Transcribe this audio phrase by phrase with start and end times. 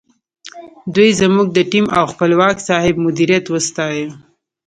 [0.95, 4.07] دوی زموږ د ټیم او خپلواک صاحب مدیریت وستایه.